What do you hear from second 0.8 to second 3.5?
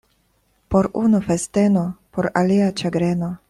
unu— festeno, por alia— ĉagreno.